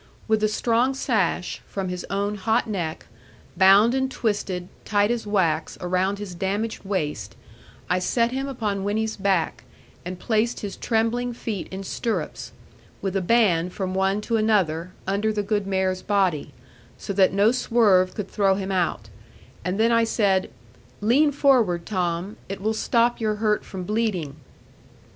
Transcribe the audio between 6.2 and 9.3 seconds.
damaged waist, I set him upon Winnie's